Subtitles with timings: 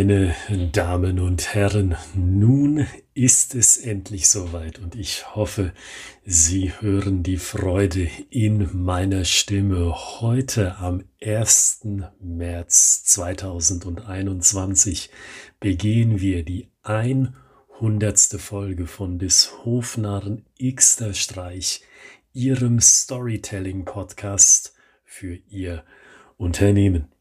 [0.00, 0.34] Meine
[0.72, 5.74] Damen und Herren, nun ist es endlich soweit und ich hoffe,
[6.24, 9.94] Sie hören die Freude in meiner Stimme.
[10.22, 11.86] Heute am 1.
[12.18, 15.10] März 2021
[15.60, 18.18] begehen wir die 100.
[18.38, 21.82] Folge von des Hofnarren Xter Streich,
[22.32, 24.72] Ihrem Storytelling Podcast
[25.04, 25.84] für Ihr
[26.38, 27.19] Unternehmen.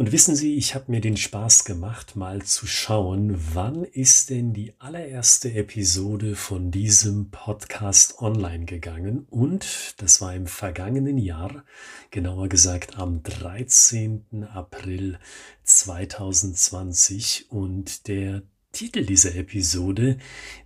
[0.00, 4.54] Und wissen Sie, ich habe mir den Spaß gemacht, mal zu schauen, wann ist denn
[4.54, 9.26] die allererste Episode von diesem Podcast online gegangen.
[9.28, 11.66] Und das war im vergangenen Jahr,
[12.10, 14.46] genauer gesagt am 13.
[14.50, 15.18] April
[15.64, 17.50] 2020.
[17.50, 18.40] Und der
[18.72, 20.16] Titel dieser Episode,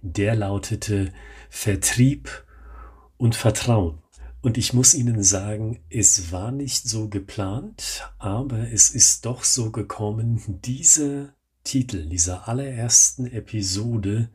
[0.00, 1.12] der lautete
[1.50, 2.30] Vertrieb
[3.16, 4.03] und Vertrauen.
[4.44, 9.70] Und ich muss Ihnen sagen, es war nicht so geplant, aber es ist doch so
[9.70, 11.32] gekommen, dieser
[11.64, 14.28] Titel dieser allerersten Episode,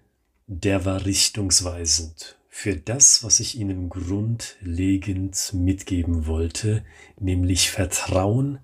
[0.47, 6.83] der war richtungsweisend für das, was ich Ihnen grundlegend mitgeben wollte,
[7.19, 8.57] nämlich Vertrauen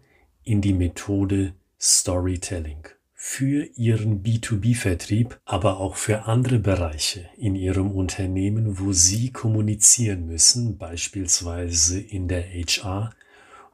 [0.44, 2.88] in die Methode Storytelling
[3.28, 10.78] für Ihren B2B-Vertrieb, aber auch für andere Bereiche in Ihrem Unternehmen, wo Sie kommunizieren müssen,
[10.78, 13.14] beispielsweise in der HR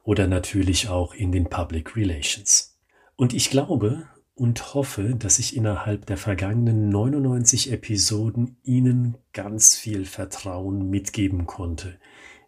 [0.04, 2.78] oder natürlich auch in den Public Relations.
[3.14, 10.06] Und ich glaube und hoffe, dass ich innerhalb der vergangenen 99 Episoden Ihnen ganz viel
[10.06, 11.98] Vertrauen mitgeben konnte,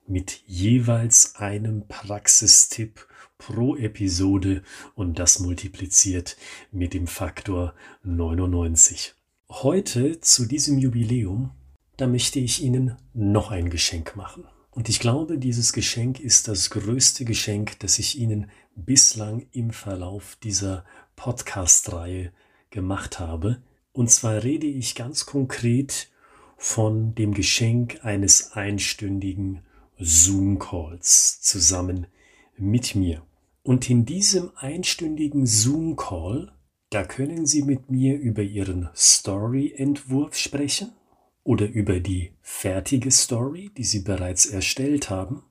[0.07, 3.07] mit jeweils einem Praxistipp
[3.39, 4.63] pro Episode
[4.95, 6.37] und das multipliziert
[6.73, 9.15] mit dem Faktor 99.
[9.49, 11.51] Heute zu diesem Jubiläum,
[11.97, 14.45] da möchte ich Ihnen noch ein Geschenk machen.
[14.71, 20.37] Und ich glaube, dieses Geschenk ist das größte Geschenk, das ich Ihnen bislang im Verlauf
[20.43, 20.85] dieser
[21.15, 22.33] Podcast-Reihe
[22.71, 23.63] gemacht habe.
[23.93, 26.09] Und zwar rede ich ganz konkret
[26.57, 29.61] von dem Geschenk eines einstündigen
[29.99, 32.07] Zoom-Calls zusammen
[32.57, 33.23] mit mir.
[33.63, 36.53] Und in diesem einstündigen Zoom-Call,
[36.91, 40.93] da können Sie mit mir über Ihren Story-Entwurf sprechen
[41.43, 45.43] oder über die fertige Story, die Sie bereits erstellt haben.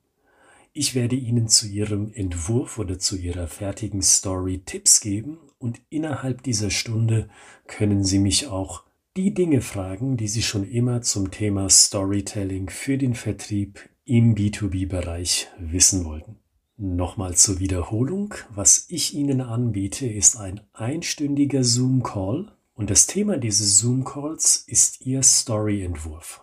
[0.73, 6.43] Ich werde Ihnen zu Ihrem Entwurf oder zu Ihrer fertigen Story Tipps geben und innerhalb
[6.43, 7.29] dieser Stunde
[7.67, 8.83] können Sie mich auch
[9.15, 15.47] die Dinge fragen, die Sie schon immer zum Thema Storytelling für den Vertrieb im B2B-Bereich
[15.59, 16.42] wissen wollten.
[16.75, 18.33] Nochmal zur Wiederholung.
[18.49, 25.21] Was ich Ihnen anbiete, ist ein einstündiger Zoom-Call und das Thema dieses Zoom-Calls ist Ihr
[25.21, 26.41] Story-Entwurf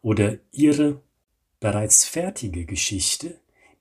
[0.00, 1.02] oder Ihre
[1.60, 3.40] bereits fertige Geschichte,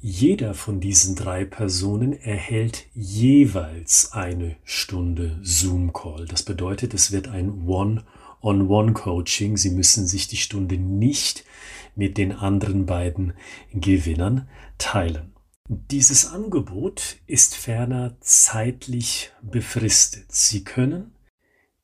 [0.00, 6.26] Jeder von diesen drei Personen erhält jeweils eine Stunde Zoom-Call.
[6.26, 7.66] Das bedeutet, es wird ein
[8.40, 9.56] One-on-One-Coaching.
[9.56, 11.44] Sie müssen sich die Stunde nicht
[11.94, 13.34] mit den anderen beiden
[13.72, 14.48] Gewinnern
[14.78, 15.32] teilen.
[15.68, 20.32] Dieses Angebot ist ferner zeitlich befristet.
[20.32, 21.12] Sie können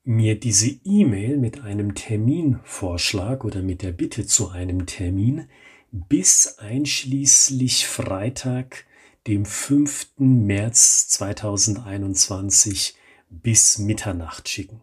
[0.05, 5.49] mir diese E-Mail mit einem Terminvorschlag oder mit der Bitte zu einem Termin
[5.91, 8.87] bis einschließlich Freitag,
[9.27, 10.13] dem 5.
[10.19, 12.95] März 2021
[13.31, 14.81] bis Mitternacht schicken.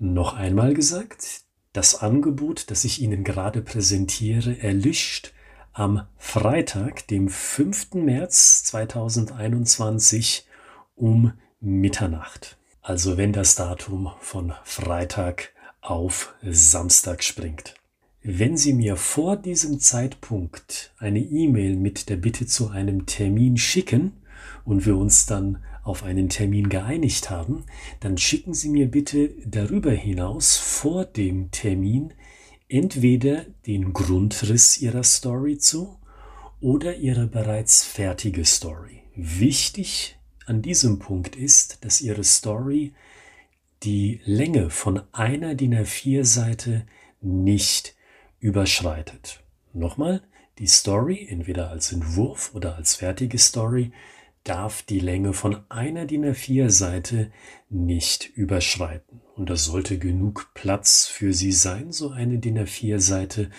[0.00, 1.42] Noch einmal gesagt,
[1.72, 5.32] Das Angebot, das ich Ihnen gerade präsentiere, erlischt
[5.72, 7.94] am Freitag, dem 5.
[7.94, 10.46] März 2021
[10.94, 12.58] um Mitternacht.
[12.80, 17.74] Also wenn das Datum von Freitag auf Samstag springt.
[18.22, 24.12] Wenn Sie mir vor diesem Zeitpunkt eine E-Mail mit der Bitte zu einem Termin schicken
[24.64, 27.64] und wir uns dann auf einen Termin geeinigt haben,
[28.00, 32.12] dann schicken Sie mir bitte darüber hinaus vor dem Termin
[32.68, 35.98] entweder den Grundriss Ihrer Story zu
[36.60, 39.02] oder Ihre bereits fertige Story.
[39.14, 42.92] Wichtig an diesem Punkt ist, dass Ihre Story
[43.82, 46.86] die Länge von einer DIN A4 Seite
[47.20, 47.94] nicht
[48.40, 49.42] überschreitet.
[49.72, 50.22] Nochmal,
[50.58, 53.92] die Story, entweder als Entwurf oder als fertige Story,
[54.48, 57.30] darf die Länge von einer DIN A4 Seite
[57.68, 59.20] nicht überschreiten.
[59.36, 63.50] Und das sollte genug Platz für Sie sein, so eine DIN A4 Seite,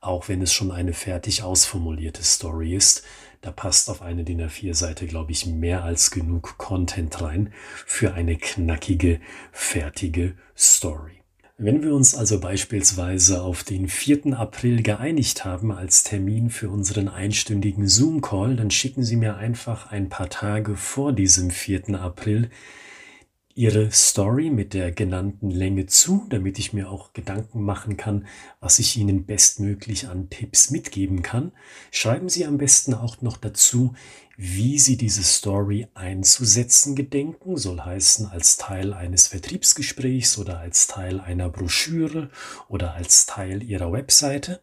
[0.00, 3.04] auch wenn es schon eine fertig ausformulierte Story ist.
[3.40, 7.52] Da passt auf eine DIN A4 Seite, glaube ich, mehr als genug Content rein
[7.86, 9.20] für eine knackige,
[9.52, 11.21] fertige Story.
[11.64, 14.36] Wenn wir uns also beispielsweise auf den 4.
[14.36, 20.08] April geeinigt haben als Termin für unseren einstündigen Zoom-Call, dann schicken Sie mir einfach ein
[20.08, 21.90] paar Tage vor diesem 4.
[22.00, 22.50] April
[23.54, 28.26] Ihre Story mit der genannten Länge zu, damit ich mir auch Gedanken machen kann,
[28.60, 31.52] was ich Ihnen bestmöglich an Tipps mitgeben kann.
[31.90, 33.94] Schreiben Sie am besten auch noch dazu,
[34.36, 41.20] wie Sie diese Story einzusetzen gedenken, soll heißen als Teil eines Vertriebsgesprächs oder als Teil
[41.20, 42.30] einer Broschüre
[42.68, 44.60] oder als Teil Ihrer Webseite.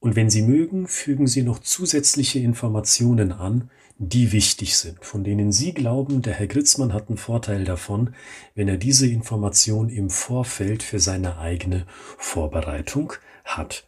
[0.00, 3.70] Und wenn Sie mögen, fügen Sie noch zusätzliche Informationen an,
[4.08, 8.14] die wichtig sind, von denen Sie glauben, der Herr Gritzmann hat einen Vorteil davon,
[8.54, 11.86] wenn er diese Information im Vorfeld für seine eigene
[12.18, 13.12] Vorbereitung
[13.44, 13.84] hat.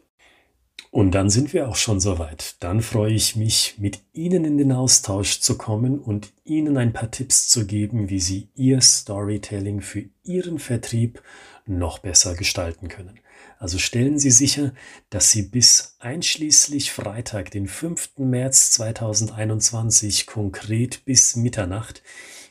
[0.95, 2.55] Und dann sind wir auch schon soweit.
[2.61, 7.11] Dann freue ich mich, mit Ihnen in den Austausch zu kommen und Ihnen ein paar
[7.11, 11.21] Tipps zu geben, wie Sie Ihr Storytelling für Ihren Vertrieb
[11.65, 13.19] noch besser gestalten können.
[13.59, 14.73] Also stellen Sie sicher,
[15.09, 18.11] dass Sie bis einschließlich Freitag, den 5.
[18.19, 22.03] März 2021, konkret bis Mitternacht,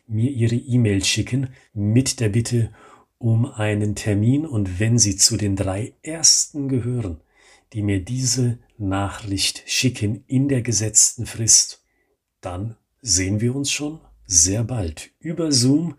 [0.06, 2.74] mir Ihre E-Mail schicken mit der Bitte
[3.16, 7.22] um einen Termin und wenn Sie zu den drei ersten gehören,
[7.72, 11.84] die mir diese Nachricht schicken in der gesetzten Frist,
[12.40, 15.96] dann sehen wir uns schon sehr bald über Zoom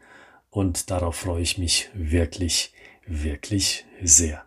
[0.50, 2.73] und darauf freue ich mich wirklich,
[3.06, 4.45] wirklich sehr.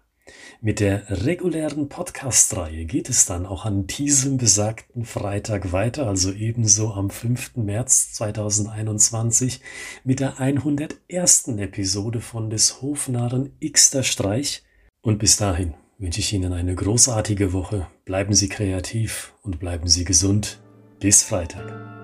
[0.61, 6.93] Mit der regulären Podcast-Reihe geht es dann auch an diesem besagten Freitag weiter, also ebenso
[6.93, 7.56] am 5.
[7.56, 9.61] März 2021
[10.03, 11.49] mit der 101.
[11.59, 14.64] Episode von des Hofnarren Xter Streich.
[15.00, 17.89] Und bis dahin wünsche ich Ihnen eine großartige Woche.
[18.05, 20.61] Bleiben Sie kreativ und bleiben Sie gesund.
[21.00, 21.98] Bis Freitag.